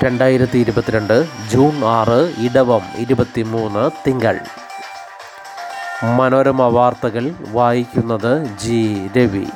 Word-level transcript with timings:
രണ്ടായിരത്തി 0.00 0.58
ഇരുപത്തിരണ്ട് 0.58 1.26
ജൂൺ 1.50 1.84
ആറ് 1.84 2.34
ഇടവം 2.38 2.80
ഇരുപത്തിമൂന്ന് 2.98 3.90
തിങ്കൾ. 4.06 4.38
മനോരമ 6.04 6.62
വാർത്തകൾ 6.62 7.34
വായിക്കുന്നത് 7.48 8.46
ജി 8.58 9.10
രവി. 9.16 9.46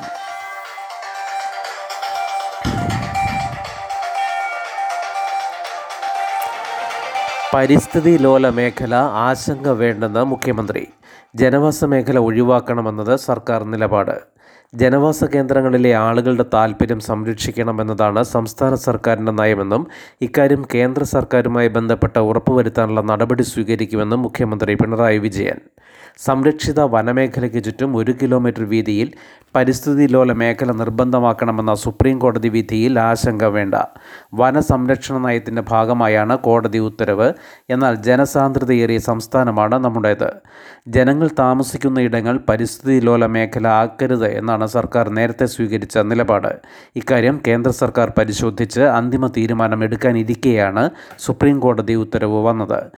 പരിസ്ഥിതി 7.53 8.17
ലോല 8.17 8.49
മേഖല 8.49 8.95
ആശങ്ക 8.95 9.67
വേണ്ടെന്ന് 9.67 10.23
മുഖ്യമന്ത്രി. 10.23 10.87
ജനവാസ 11.39 11.79
മേഖല 11.83 12.17
ഒഴിവാക്കണമെന്നത് 12.27 13.15
സർക്കാർ 13.15 13.61
നിലപാട്. 13.63 14.13
ജനവാസ 14.73 15.23
കേന്ദ്രങ്ങളിലെ 15.23 15.91
ആളുകളുടെ 15.93 16.45
താൽപ്പര്യം 16.53 16.99
സംരക്ഷിക്കണമെന്നതാണ് 16.99 18.21
സംസ്ഥാന 18.23 18.75
സർക്കാരിന്റെ 18.85 19.31
നയമെന്നും 19.31 19.83
ഇക്കാര്യം 20.27 20.63
കേന്ദ്ര 20.73 21.03
സർക്കാരുമായി 21.03 21.67
ബന്ധപ്പെട്ട 21.67 22.17
ഉറപ്പുവരുത്താനുള്ള 22.29 23.01
നടപടി 23.01 23.43
സ്വീകരിക്കുമെന്നും 23.43 24.21
മുഖ്യമന്ത്രി 24.21 24.73
പിണറായി 24.73 25.17
വിജയൻ. 25.17 25.59
സംരക്ഷിത 26.17 26.79
വനമേഖലയ്ക്ക് 26.79 27.63
ചുറ്റും 27.63 27.97
ഒരു 27.97 28.15
കിലോമീറ്റർ 28.21 28.63
വീതിയിൽ 28.63 29.13
പരിസ്ഥിതി 29.55 30.07
ലോല 30.07 30.31
മേഖല 30.33 30.71
നിർബന്ധമാക്കണമെന്ന 30.71 31.73
സുപ്രീം 31.73 32.19
കോടതി 32.19 32.49
വിധിയിൽ 32.49 32.99
ആശങ്ക 32.99 33.43
വേണ്ട. 33.43 33.75
വനസംരക്ഷണ 34.33 35.17
നയത്തിന്റെ 35.17 35.63
ഭാഗമായാണ് 35.69 36.37
കോടതി 36.37 36.77
ഉത്തരവ്. 36.77 37.33
എന്നാൽ 37.69 37.95
ജനസാന്ദ്രതയേറിയ 37.95 38.97
സംസ്ഥാനമാണ് 38.97 39.75
നമ്മുടേത്. 39.75 40.33
ജനങ്ങൾ 40.87 41.29
താമസിക്കുന്ന 41.39 41.99
ഇടങ്ങൾ 41.99 42.39
പരിസ്ഥിതി 42.49 42.99
ലോല 42.99 43.25
മേഖല 43.25 43.67
ആക്കരുത് 43.67 44.27
എന്നാണ് 44.27 44.65
സർക്കാർ 44.65 45.09
നേരത്തെ 45.09 45.45
സ്വീകരിച്ച 45.45 45.97
നിലപാട്. 45.97 46.59
ഇക്കാര്യം 46.95 47.41
കേന്ദ്ര 47.47 47.71
സർക്കാർ 47.71 48.13
പരിശോധിച്ച് 48.17 48.81
അന്തിമ 48.81 49.27
തീരുമാനം 49.27 49.83
എടുക്കാനിരിക്കെയാണ് 49.83 50.89
സുപ്രീം 51.19 51.59
കോടതി 51.59 51.93
ഉത്തരവ് 51.93 52.43
വന്നത്. 52.45 52.96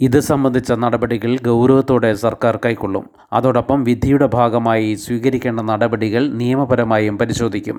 ഇത് 0.00 0.20
സംബന്ധിച്ച 0.20 0.72
നടപടികൾ 0.72 1.36
ഗൗരവത്തോടെ 1.46 2.14
സർക്കാർ 2.14 2.54
കൈക്കൊള്ളും. 2.64 3.04
അതോടൊപ്പം 3.32 3.84
വിധിയുടെ 3.84 4.26
ഭാഗമായി 4.26 4.94
സ്വീകരിക്കേണ്ട 4.94 5.60
നടപടികൾ 5.60 6.22
നിയമപരമായും 6.40 7.18
പരിശോധിക്കും. 7.18 7.78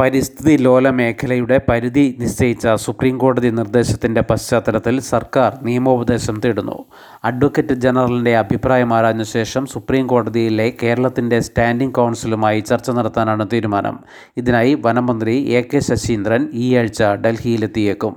പരിസ്ഥിതി 0.00 0.56
ലോല 0.56 0.90
മേഖലയുടെ 0.90 1.60
പരിധി 1.68 2.16
നിശ്ചയിച്ച 2.20 2.68
സുപ്രീം 2.74 3.18
കോടതി 3.18 3.48
നിർദ്ദേശത്തിന്റെ 3.48 4.20
പശ്ചാത്തലത്തിൽ 4.20 5.00
സർക്കാർ 5.00 5.58
നിയമോപദേശം 5.62 6.40
തേടുന്നു. 6.44 6.84
അഡ്വക്കേറ്റ് 7.24 7.74
ജനറലിന്റെ 7.74 8.36
അഭിപ്രായം 8.36 8.94
ആരാഞ്ഞ 8.94 9.22
ശേഷം 9.22 9.66
സുപ്രീം 9.66 10.06
കോടതിയിലെ 10.06 10.72
കേരളത്തിന്റെ 10.82 11.40
സ്റ്റാൻഡിംഗ് 11.40 11.94
കൗൺസിലുമായി 11.94 12.60
ചർച്ച 12.60 12.90
നടത്താനാണ് 12.90 13.46
തീരുമാനം. 13.52 13.98
ഇതിനായി 14.36 14.74
വനമന്ത്രി 14.74 15.34
എ 15.58 15.62
കെ 15.62 15.78
ശശീന്ദ്രൻ 15.78 16.48
ഈ 16.52 16.74
ആഴ്ച 16.74 17.02
ഡൽഹിയിലെത്തിയേക്കും. 17.02 18.16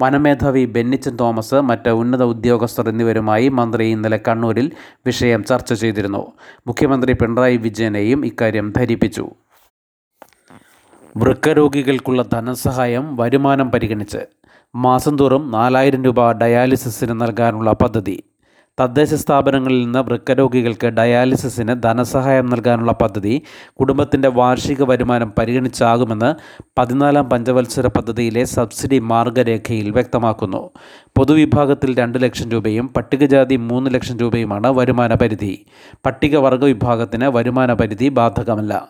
വനമേധാവി 0.00 0.64
ബെന്നിച്ചൻ 0.64 1.16
തോമസ് 1.20 1.54
മറ്റ് 1.54 1.90
ഉന്നത 1.90 2.22
ഉദ്യോഗസ്ഥർ 2.22 2.88
എന്നിവരുമായി 2.88 3.48
മന്ത്രി 3.48 3.86
ഇന്നലെ 3.90 4.20
കണ്ണൂരിൽ 4.28 4.72
വിഷയം 5.06 5.44
ചർച്ച 5.44 5.72
ചെയ്തിരുന്നു. 5.72 6.32
മുഖ്യമന്ത്രി 6.66 7.12
പിണറായി 7.12 7.56
വിജയനെയും 7.56 8.26
ഇക്കാര്യം 8.26 8.72
ധരിപ്പിച്ചു. 8.76 9.28
വൃക്കരോഗികൾക്കുള്ള 11.16 12.24
ധനസഹായം 12.32 13.16
വരുമാനം 13.16 13.70
പരിഗണിച്ച് 13.70 14.18
മാസം 14.74 15.18
തോറും 15.18 15.50
നാലായിരം 15.50 16.04
രൂപ 16.04 16.32
ഡയാലിസിസിന് 16.32 17.20
നൽകാനുള്ള 17.20 17.72
പദ്ധതി. 17.72 18.22
തദ്ദേശ 18.80 19.14
സ്ഥാപനങ്ങളിൽ 19.14 19.84
നിന്ന് 19.84 19.98
വൃക്കരോഗികൾക്ക് 19.98 20.86
ഡയാലിസിസിന് 20.86 21.82
ധനസഹായം 21.82 22.46
നൽകാനുള്ള 22.46 22.92
പദ്ധതി 22.92 23.42
കുടുംബത്തിന്റെ 23.80 24.28
വാർഷിക 24.28 24.82
വരുമാനം 24.82 25.32
പരിഗണിച്ചാകുമെന്ന് 25.38 26.34
പതിനാലാം 26.78 27.30
പഞ്ചവത്സര 27.30 27.86
പദ്ധതിയിലെ 27.86 28.44
സബ്സിഡി 28.44 28.98
മാർഗരേഖയിൽ 28.98 29.90
വ്യക്തമാക്കുന്നു. 29.90 30.70
പൊതുവിഭാഗത്തിൽ 31.16 31.98
രണ്ട് 31.98 32.22
ലക്ഷം 32.22 32.50
രൂപയും 32.50 32.88
പട്ടികജാതി 32.88 33.56
മൂന്ന് 33.56 33.94
ലക്ഷം 33.94 34.18
രൂപയുമാണ് 34.18 34.66
വരുമാന 34.66 35.14
പരിധി. 35.14 35.66
പട്ടികവർഗ 36.06 36.64
വിഭാഗത്തിന് 36.64 37.24
വരുമാന 37.24 37.72
പരിധി 37.72 38.08
ബാധകമല്ല. 38.08 38.88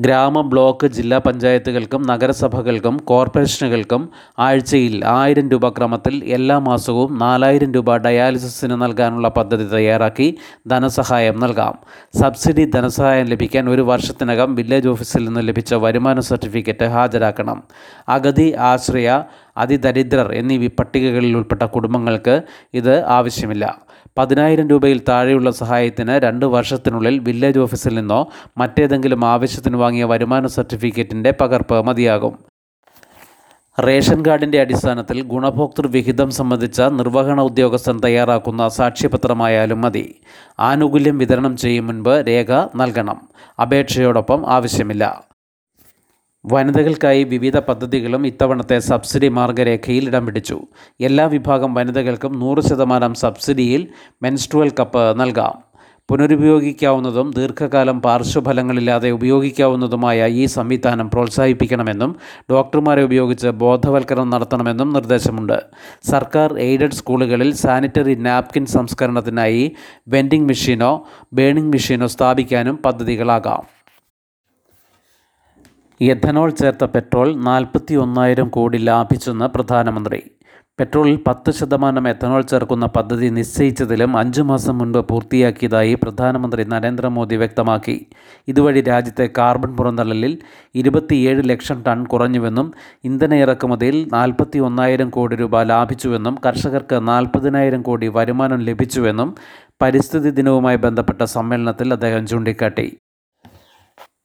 ഗ്രാമ 0.00 0.40
ബ്ലോക്ക് 0.40 0.86
ജില്ലാ 0.86 1.18
പഞ്ചായത്തുകൾക്കും 1.18 2.02
നഗരസഭകൾക്കും 2.06 2.96
കോർപ്പറേഷനുകൾക്കും 2.96 4.08
ആഴ്ചയിൽ 4.38 5.04
ആയിരം 5.04 5.48
രൂപ 5.48 5.68
ക്രമത്തിൽ 5.68 6.24
എല്ലാ 6.24 6.58
മാസവും 6.58 7.18
നാലായിരം 7.18 7.72
രൂപ 7.72 7.96
ഡയാലിസിസിന് 7.96 8.82
നൽകാനുള്ള 8.82 9.28
പദ്ധതി 9.28 9.64
തയ്യാറാക്കി 9.64 10.38
ധനസഹായം 10.66 11.40
നൽകാം. 11.40 11.74
സബ്സിഡി 12.20 12.64
ധനസഹായം 12.64 13.26
ലഭിക്കാൻ 13.26 13.70
ഒരു 13.70 13.82
വർഷത്തിനകം 13.82 14.54
വില്ലേജ് 14.54 14.88
ഓഫീസിൽ 14.88 15.24
നിന്ന് 15.24 15.48
ലഭിച്ച 15.48 15.74
വരുമാന 15.74 16.20
സർട്ടിഫിക്കറ്റ് 16.20 16.84
ഹാജരാക്കണം. 16.84 17.62
അഗതി 18.08 18.54
ആശ്രയ 18.58 19.22
അതിദരിദ്രർ 19.56 20.32
എന്നീ 20.32 20.66
പട്ടികകളിൽ 20.66 21.36
ഉൾപ്പെട്ട 21.36 21.62
കുടുംബങ്ങൾക്ക് 21.62 22.42
ഇത് 22.74 23.04
ആവശ്യമില്ല. 23.04 23.87
പതിനായിരം 24.18 24.68
രൂപയിൽ 24.68 25.00
താഴെയുള്ള 25.08 25.50
സഹായത്തിന് 25.50 26.10
രണ്ട് 26.10 26.46
വർഷത്തിനുള്ളിൽ 26.46 27.18
വില്ലേജ് 27.18 27.58
ഓഫീസിൽ 27.58 27.94
നിന്നോ 27.94 28.28
മറ്റേതെങ്കിലും 28.58 29.24
ആവശ്യത്തിന് 29.24 29.76
വാങ്ങിയ 29.76 30.04
വരുമാന 30.04 30.46
സർട്ടിഫിക്കറ്റിന്റെ 30.46 31.34
പകർപ്പ് 31.40 31.86
മതിയാകും. 31.86 32.38
റേഷൻ 33.80 34.26
കാർഡിന്റെ 34.26 34.60
അടിസ്ഥാനത്തിൽ 34.60 35.22
ഗുണഭോക്തൃ 35.22 35.86
വിഹിതം 35.86 36.30
സംബന്ധിച്ച 36.30 36.80
നിർവഹണ 36.80 37.40
ഉദ്യോഗസ്ഥൻ 37.40 38.00
തയ്യാറാക്കുന്ന 38.04 38.68
സാക്ഷ്യപത്രമായാലും 38.68 39.80
മതി. 39.80 40.14
ആനുകൂല്യം 40.60 41.18
വിതരണം 41.18 41.56
ചെയ്യും 41.56 41.86
മുൻപ് 41.86 42.24
രേഖ 42.28 42.52
നൽകണം. 42.76 43.28
അപേക്ഷയോടൊപ്പം 43.62 44.50
ആവശ്യമില്ല. 44.50 45.27
വനിതകൾക്കായി 46.52 47.22
വിവിധ 47.24 47.58
പദ്ധതികളും 47.58 48.26
ഇത്തവണത്തെ 48.26 48.78
സബ്സിഡി 48.78 49.28
മാർഗരേഖയിൽ 49.28 50.06
ഇടം 50.06 50.26
പിടിച്ചു. 50.26 50.60
എല്ലാ 51.00 51.24
വിഭാഗം 51.26 51.74
വനിതകൾക്കും 51.74 52.38
നൂറ് 52.38 52.60
ശതമാനം 52.60 53.14
സബ്സിഡിയിൽ 53.14 53.88
മെൻസ്ട്രുവൽ 54.22 54.70
കപ്പ് 54.80 55.20
നൽകാം. 55.20 55.68
പുനരുപയോഗിക്കാവുന്നതും 56.10 57.30
ദീർഘകാലം 57.36 58.02
പാർശ്വഫലങ്ങളില്ലാതെ 58.02 59.10
ഉപയോഗിക്കാവുന്നതുമായ 59.10 60.28
ഈ 60.28 60.44
സംവിധാനം 60.44 61.10
പ്രോത്സാഹിപ്പിക്കണമെന്നും 61.10 62.16
ഡോക്ടർമാരെ 62.50 63.02
ഉപയോഗിച്ച് 63.02 63.48
ബോധവൽക്കരണം 63.48 64.30
നടത്തണമെന്നും 64.30 64.92
നിർദ്ദേശമുണ്ട്. 64.92 65.62
സർക്കാർ 66.10 66.58
എയ്ഡഡ് 66.58 66.98
സ്കൂളുകളിൽ 67.00 67.54
സാനിറ്ററി 67.54 68.14
നാപ്കിൻ 68.14 68.66
സംസ്കരണത്തിനായി 68.66 69.72
വെൻഡിംഗ് 70.08 70.48
മെഷീനോ 70.48 71.06
ബേണിംഗ് 71.32 71.72
മെഷീനോ 71.72 72.06
സ്ഥാപിക്കാനും 72.06 72.76
പദ്ധതികളാകാം. 72.76 73.77
എഥനോൾ 76.00 76.50
ചേർത്ത 76.50 76.84
പെട്രോൾ 76.84 77.28
നാൽപ്പത്തി 77.34 77.94
ഒന്നായിരം 77.94 78.48
കോടി 78.48 78.78
ലാഭിച്ചെന്ന് 78.78 79.44
പ്രധാനമന്ത്രി. 79.44 80.20
പെട്രോളിൽ 80.78 81.22
പത്ത് 81.26 81.50
ശതമാനം 81.50 82.08
എഥനോൾ 82.08 82.42
ചേർക്കുന്ന 82.42 82.86
പദ്ധതി 82.86 83.28
നിശ്ചയിച്ചതിലും 83.28 84.16
അഞ്ചു 84.16 84.42
മാസം 84.42 84.78
മുൻപ് 84.78 84.98
പൂർത്തിയാക്കിയതായി 85.08 85.94
പ്രധാനമന്ത്രി 85.94 86.64
നരേന്ദ്രമോദി 86.64 87.36
വ്യക്തമാക്കി. 87.36 88.06
ഇതുവഴി 88.48 88.80
രാജ്യത്തെ 88.80 89.30
കാർബൺ 89.38 89.76
പുറന്തള്ളലിൽ 89.76 90.38
ഇരുപത്തിയേഴ് 90.74 91.42
ലക്ഷം 91.48 91.82
ടൺ 91.86 92.04
കുറഞ്ഞുവെന്നും 92.04 92.72
ഇന്ധന 93.04 93.34
ഇറക്കുമതിയിൽ 93.34 94.08
നാൽപ്പത്തി 94.12 94.58
ഒന്നായിരം 94.58 95.10
കോടി 95.10 95.36
രൂപ 95.36 95.62
ലാഭിച്ചുവെന്നും 95.62 96.38
കർഷകർക്ക് 96.46 97.08
നാൽപ്പതിനായിരം 97.08 97.82
കോടി 97.82 98.08
വരുമാനം 98.08 98.60
ലഭിച്ചുവെന്നും 98.60 99.34
പരിസ്ഥിതി 99.82 100.30
ദിനവുമായി 100.30 100.76
ബന്ധപ്പെട്ട 100.76 101.22
സമ്മേളനത്തിൽ 101.22 101.92
അദ്ദേഹം 101.92 102.26
ചൂണ്ടിക്കാട്ടി. 102.26 102.88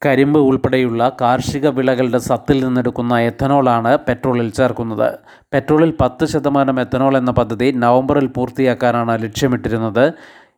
കരിമ്പ് 0.05 0.39
ഉൾപ്പെടെയുള്ള 0.39 1.17
കാർഷിക 1.21 1.67
വിളകളുടെ 1.67 2.17
സത്തിൽ 2.17 2.65
നിന്നെടുക്കുന്ന 2.65 3.19
എഥനോളാണ് 3.19 3.97
പെട്രോളിൽ 3.97 4.51
ചേർക്കുന്നത്. 4.51 5.19
പെട്രോളിൽ 5.53 5.93
പത്ത് 6.01 6.25
ശതമാനം 6.25 6.81
എഥനോൾ 6.81 7.17
എന്ന 7.17 7.31
പദ്ധതി 7.31 7.71
നവംബറിൽ 7.71 8.27
പൂർത്തിയാക്കാനാണ് 8.27 9.23
ലക്ഷ്യമിട്ടിരുന്നത്. 9.23 10.13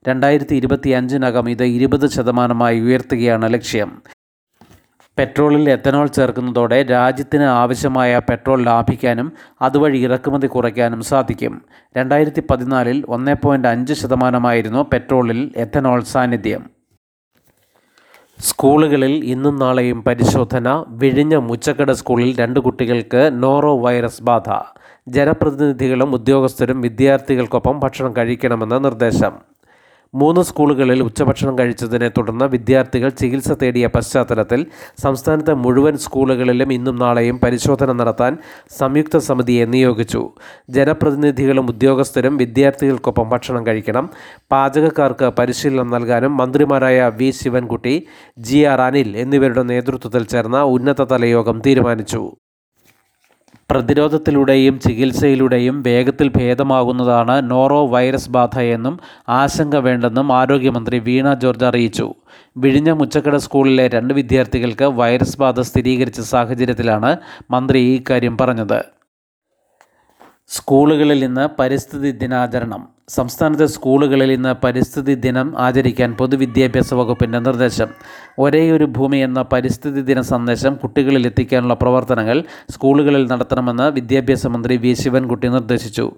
രണ്ടായിരത്തി 0.07 0.55
ഇരുപത്തി 0.55 0.89
അഞ്ചിനകം 0.89 1.49
ഇത് 1.49 1.63
ഇരുപത് 1.63 2.07
ശതമാനമായി 2.09 2.79
ഉയർത്തുകയാണ് 2.79 3.53
ലക്ഷ്യം. 3.53 4.01
പെട്രോളിൽ 5.19 5.69
എത്തനോൾ 5.69 6.07
ചേർക്കുന്നതോടെ 6.07 6.83
രാജ്യത്തിന് 6.83 7.43
ആവശ്യമായ 7.43 8.21
പെട്രോൾ 8.29 8.63
ലാഭിക്കാനും 8.63 9.31
അതുവഴി 9.61 9.97
ഇറക്കുമതി 9.97 10.47
കുറയ്ക്കാനും 10.47 11.01
സാധിക്കും. 11.01 11.61
രണ്ടായിരത്തി 11.97 12.43
പതിനാലിൽ 12.51 13.05
ഒന്ന് 13.07 13.35
പോയിന്റ് 13.43 13.67
അഞ്ച് 13.67 13.93
ശതമാനമായിരുന്നു 13.93 14.85
പെട്രോളിൽ 14.93 15.53
എത്തനോൾ 15.57 16.03
സാന്നിധ്യം. 16.03 16.74
സ്കൂളുകളിൽ 18.39 19.23
ഇന്നും 19.25 19.59
നാളെയും 19.59 20.03
പരിശോധന. 20.03 20.85
വിഴിഞ്ഞ 20.87 21.35
മുച്ചക്കട 21.35 21.91
സ്കൂളിൽ 21.91 22.35
രണ്ട് 22.39 22.59
കുട്ടികൾക്ക് 22.59 23.29
നോറോ 23.33 23.79
വൈറസ് 23.79 24.23
ബാധ. 24.23 24.49
ജനപ്രതിനിധികളും 25.07 26.13
ഉദ്യോഗസ്ഥരും 26.13 26.81
വിദ്യാർത്ഥികൾക്കൊപ്പം 26.81 27.79
ഭക്ഷണം 27.79 28.17
കഴിക്കണമെന്ന് 28.17 28.83
നിർദ്ദേശം. 28.83 29.33
മൂന്ന് 30.15 30.41
സ്കൂളുകളിൽ 30.41 31.03
ഉച്ചഭക്ഷണം 31.03 31.59
കഴിച്ചതിനെ 31.59 32.09
തുടർന്ന് 32.09 32.45
വിദ്യാർത്ഥികൾ 32.45 33.09
ചികിത്സ 33.09 33.51
തേടിയ 33.51 33.87
പശ്ചാത്തലത്തിൽ 33.87 34.65
സംസ്ഥാനത്തെ 35.03 35.53
മുഴുവൻ 35.53 35.97
സ്കൂളുകളിലും 35.97 36.73
ഇന്നും 36.73 36.95
നാളെയും 36.95 37.39
പരിശോധന 37.39 37.91
നടത്താൻ 37.91 38.37
സംയുക്ത 38.79 39.17
സമിതിയെ 39.17 39.65
നിയോഗിച്ചു. 39.65 40.29
ജനപ്രതിനിധികളും 40.69 41.67
ഉദ്യോഗസ്ഥരും 41.67 42.37
വിദ്യാർത്ഥികൾക്കൊപ്പം 42.37 43.29
ഭക്ഷണം 43.29 43.67
കഴിക്കണം. 43.67 44.09
പാചകക്കാർക്ക് 44.51 45.25
പരിശീലനം 45.39 45.89
നൽകാനും 45.89 46.37
മന്ത്രിമാരായ 46.37 47.11
V 47.17 47.31
Sivankutty 47.31 48.07
G 48.37 48.63
R 48.63 48.81
Anil 48.81 49.17
എന്നിവരുടെ 49.17 49.63
നേതൃത്വത്തിൽ 49.63 50.23
ചേർന്ന 50.23 50.61
ഉന്നതതല 50.61 51.25
യോഗം 51.25 51.61
തീരുമാനിച്ചു. 51.65 52.31
പ്രതിരോധത്തിലൂടെയും 53.69 54.79
ചികിത്സയിലൂടെയും 54.79 55.83
വേഗത്തിൽ 55.83 56.27
ഭേദമാകുന്നതാണ് 56.35 57.51
നോറോ 57.51 57.87
വൈറസ് 57.87 58.29
ബാധ 58.29 58.59
എന്നും 58.59 58.99
ആശങ്ക 59.29 59.75
വേണ്ടെന്നും 59.75 60.33
ആരോഗ്യമന്ത്രി 60.33 60.99
വീണ 60.99 61.33
ജോർജ് 61.33 61.65
അറിയിച്ചു. 61.65 62.07
വിഴിഞ്ഞ 62.57 62.89
മുച്ചക്കട 62.91 63.35
സ്കൂളിലെ 63.35 63.87
രണ്ട് 63.87 64.13
വിദ്യാർത്ഥികൾക്ക് 64.13 64.83
വൈറസ് 64.83 65.39
ബാധ 65.39 65.59
സ്ഥിരീകരിച്ച 65.59 66.21
സാഹചര്യത്തിലാണ് 66.21 67.17
മന്ത്രി 67.51 67.81
ഇക്കാര്യം 67.95 68.37
പറഞ്ഞത്. 68.37 68.94
സ്കൂളുകളിൽ 70.49 71.25
ഇന്ന് 71.25 71.47
പരിസ്ഥിതി 71.59 72.11
ദിനാചരണം. 72.11 72.87
സംസ്ഥാനത്തെ 73.09 73.65
സ്കൂളുകളിൽ 73.65 74.31
ഇന്ന് 74.31 74.53
പരിസ്ഥിതി 74.63 75.15
ദിനം 75.15 75.59
ആചരിക്കാൻ 75.59 76.13
പൊതുവിദ്യാഭ്യാസ 76.13 76.93
വകുപ്പിന്റെ 76.93 77.39
നിർദ്ദേശം. 77.39 77.87
ഒരേയൊരു 78.39 78.85
ഭൂമി 78.85 79.17
എന്ന 79.17 79.41
പരിസ്ഥിതി 79.41 80.01
ദിന 80.01 80.21
സന്ദേശം 80.21 80.75
കുട്ടികളിൽ 80.75 81.27
എത്തിക്കാനുള്ള 81.27 81.73
പ്രവർത്തനങ്ങൾ 81.73 82.43
സ്കൂളുകളിൽ 82.69 83.27
നടത്തണമെന്ന് 83.27 83.91
വിദ്യാഭ്യാസ 83.91 84.47
മന്ത്രി 84.47 84.77
വി. 84.77 84.93
ശിവൻകുട്ടി 84.93 85.47
നിർദ്ദേശിച്ചു. 85.47 86.11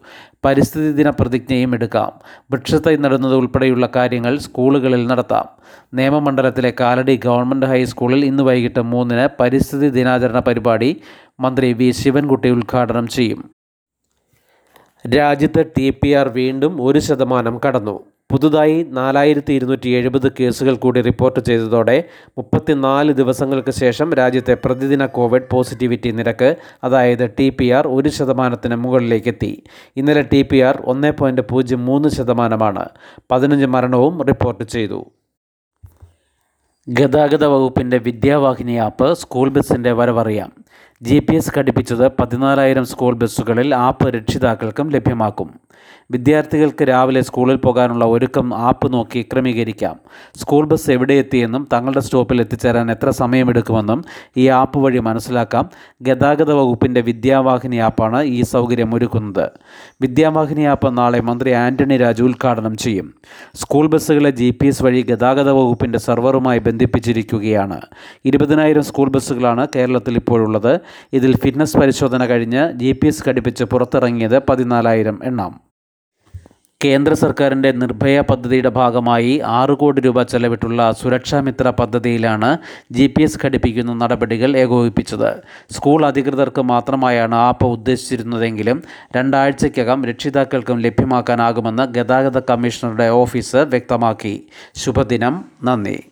പരിസ്ഥിതി 0.45 0.91
ദിന 0.91 1.09
പ്രതിജ്ഞയും 1.09 1.73
എടുക്കാം. 1.73 2.11
വൃക്ഷത്തൈ 2.51 2.95
നടുന്നത് 2.95 3.35
ഉൾപ്പെടെയുള്ള 3.35 3.89
കാര്യങ്ങൾ 3.95 4.37
സ്കൂളുകളിൽ 4.37 5.07
നടത്താം. 5.07 5.45
നിയമമണ്ഡലത്തിലെ 5.93 6.73
കാലടി 6.79 7.19
ഗവൺമെന്റ് 7.25 7.65
ഹൈസ്കൂളിൽ 7.65 8.25
ഇന്ന് 8.25 8.43
വൈകിട്ട് 8.43 8.79
മൂന്നിന് 8.79 9.29
പരിസ്ഥിതി 9.39 9.89
ദിനാചരണ 9.89 10.39
പരിപാടി 10.39 11.01
മന്ത്രി 11.39 11.73
വി. 11.73 11.91
ശിവൻകുട്ടി 11.91 12.49
ഉദ്ഘാടനം 12.49 13.07
ചെയ്യും. 13.07 13.56
രാജ്യത്ത് 15.15 15.65
ടി 15.77 15.89
പി 15.89 16.09
ആർ 16.09 16.29
വീണ്ടും 16.29 16.81
ഒരു 16.81 16.99
ശതമാനം 16.99 17.61
കടന്നു. 17.67 17.99
പുതുതായി 18.31 18.83
നാലായിരത്തി 18.89 19.53
ഇരുന്നൂറ്റി 19.53 19.89
എഴുപത് 19.89 20.31
കേസുകൾ 20.39 20.75
കൂടി 20.75 21.01
റിപ്പോർട്ട് 21.01 21.39
ചെയ്തതോടെ 21.39 22.03
മുപ്പത്തിനാല് 22.37 23.11
ദിവസങ്ങൾക്ക് 23.11 23.71
ശേഷം 23.71 24.13
രാജ്യത്തെ 24.13 24.57
പ്രതിദിന 24.65 25.05
കോവിഡ് 25.05 25.49
പോസിറ്റിവിറ്റി 25.51 26.11
നിരക്ക് 26.11 26.55
അതായത് 26.83 27.29
ടി 27.39 27.49
പി 27.49 27.69
ആർ 27.69 27.87
ഒരു 27.87 28.09
ശതമാനത്തിന് 28.09 28.75
മുകളിലേക്ക് 28.75 29.27
എത്തി 29.27 29.63
ഇന്നലെ 29.97 30.21
ടി 30.33 30.41
പി 30.41 30.57
ആർ 30.57 30.83
ഒന്ന് 30.85 31.11
പോയിന്റ് 31.11 31.41
പൂജ്യം 31.41 31.85
മൂന്ന് 31.85 32.09
ശതമാനമാണ്. 32.09 32.89
പതിനഞ്ച് 33.31 33.65
മരണവും 33.65 34.23
റിപ്പോർട്ട് 34.23 34.63
ചെയ്തു. 34.63 35.05
ഗതാഗത 36.89 37.45
വകുപ്പിന്റെ 37.45 37.97
വിദ്യാവാഹിനി 37.97 38.75
ആപ്പ് 38.75 39.13
സ്കൂൾ 39.13 39.49
ബസ്സിന്റെ 39.49 39.91
വരവറിയാം. 39.91 40.51
ജി 41.01 41.19
പി 41.19 41.35
എസ് 41.35 41.51
ഘടിപ്പിച്ചത് 41.57 42.11
പതിനാലായിരം 42.19 42.85
സ്കൂൾ 42.85 43.15
ബസ്സുകളിൽ 43.15 43.75
ആപ്പ് 43.75 44.13
രക്ഷിതാക്കൾക്കും 44.13 44.89
ലഭ്യമാക്കും. 44.89 45.49
വിദ്യാർത്ഥികൾക്ക് 46.11 46.83
രാവിലെ 46.83 47.21
സ്കൂളിൽ 47.21 47.55
പോകാനുള്ള 47.55 48.05
ഒരുക്കം 48.05 48.55
ആപ്പ് 48.55 48.93
നോക്കി 48.93 49.25
ക്രമീകരിക്കാം. 49.33 49.95
സ്കൂൾ 50.35 50.65
ബസ് 50.65 50.91
എവിടെ 50.91 51.13
എത്തിയെന്നും 51.13 51.67
തങ്ങളുടെ 51.73 51.99
സ്റ്റോപ്പിൽ 51.99 52.41
എത്തിച്ചേരാൻ 52.41 52.91
എത്ര 52.91 53.09
സമയമെടുക്കുമെന്നും 53.09 54.05
ഈ 54.37 54.47
ആപ്പ് 54.47 54.79
വഴി 54.79 54.99
മനസ്സിലാക്കാം. 54.99 55.69
ഗതാഗത 56.01 56.51
വകുപ്പിന്റെ 56.51 57.01
വിദ്യാവാഹിനി 57.01 57.75
ആപ്പാണ് 57.75 58.23
ഈ 58.23 58.41
സൗകര്യം 58.41 58.95
ഒരുക്കുന്നത്. 58.95 59.51
വിദ്യാവാഹിനി 60.01 60.61
ആപ്പ് 60.61 60.97
നാളെ 60.97 61.19
മന്ത്രി 61.21 61.51
ആന്റണി 61.51 61.97
രാജു 61.97 62.23
ഉദ്ഘാടനം 62.23 62.77
ചെയ്യും. 62.77 63.13
സ്കൂൾ 63.55 63.87
ബസ്സുകളെ 63.87 64.31
ജി 64.31 64.49
പി 64.49 64.67
എസ് 64.67 64.83
വഴി 64.83 65.01
ഗതാഗത 65.01 65.49
വകുപ്പിന്റെ 65.49 65.99
സെർവറുമായി 65.99 66.59
ബന്ധിപ്പിച്ചിരിക്കുകയാണ്. 66.59 67.81
ഇരുപതിനായിരം 68.25 68.83
സ്കൂൾ 68.83 69.09
ബസ്സുകളാണ് 69.09 69.67
കേരളത്തിൽ 69.75 70.15
ഇപ്പോഴുള്ളത്. 70.15 70.79
ഇതിൽ 71.13 71.37
ഫിറ്റ്നസ് 71.37 71.77
പരിശോധന 71.77 72.25
കഴിഞ്ഞ് 72.25 72.73
ജി 72.73 72.91
പി 72.91 73.07
എസ് 73.07 73.29
ഘടിപ്പിച്ച് 73.29 73.63
പുറത്തിറങ്ങിയത് 73.63 74.39
പതിനാലായിരം 74.39 75.19
എണ്ണം. 75.23 75.67
കേന്ദ്ര 76.83 77.13
സർക്കാരിന്റെ 77.13 77.71
നിർഭയ 77.71 78.21
പദ്ധതിയുടെ 78.21 78.69
ഭാഗമായി 78.69 79.41
ആറ് 79.45 79.69
കോടി 79.69 80.01
രൂപ 80.01 80.23
ചെലവിട്ടുള്ള 80.23 80.91
സുരക്ഷാമിത്ര 80.91 81.69
പദ്ധതിയിലാണ് 81.69 82.57
ജി 82.91 83.07
പി 83.07 83.23
എസ് 83.23 83.39
ഘടിപ്പിക്കുന്ന 83.45 83.93
നടപടികൾ 83.93 84.57
ഏകോപിപ്പിച്ചത്. 84.57 85.41
സ്കൂൾ 85.71 86.05
അധികൃതർക്ക് 86.05 86.61
മാത്രമായാണ് 86.61 87.35
ആപ്പ് 87.35 87.65
ഉദ്ദേശിച്ചിരുന്നതെങ്കിലും 87.65 88.83
രണ്ടാഴ്ചയ്ക്കകം 89.15 90.05
രക്ഷിതാക്കൾക്കും 90.05 90.79
ലഭ്യമാക്കാനാകുമെന്ന് 90.79 91.83
ഗതാഗത 91.83 92.39
കമ്മീഷണറുടെ 92.39 93.09
ഓഫീസ് 93.09 93.55
വ്യക്തമാക്കി. 93.55 94.47
ശുഭദിനം. 94.75 95.45
നന്ദി. 95.63 96.03